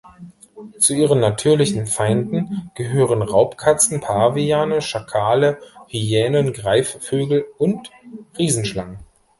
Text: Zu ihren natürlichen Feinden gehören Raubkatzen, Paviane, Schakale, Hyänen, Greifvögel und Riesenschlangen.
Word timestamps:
Zu 0.79 0.95
ihren 0.95 1.19
natürlichen 1.19 1.85
Feinden 1.85 2.71
gehören 2.73 3.21
Raubkatzen, 3.21 4.01
Paviane, 4.01 4.81
Schakale, 4.81 5.59
Hyänen, 5.89 6.53
Greifvögel 6.53 7.45
und 7.59 7.91
Riesenschlangen. 8.35 8.97